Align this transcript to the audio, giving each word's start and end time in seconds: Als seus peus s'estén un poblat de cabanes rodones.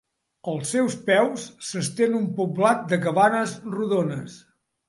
Als 0.53 0.71
seus 0.75 0.95
peus 1.09 1.43
s'estén 1.67 2.17
un 2.21 2.25
poblat 2.39 2.83
de 2.95 3.01
cabanes 3.07 3.57
rodones. 3.79 4.43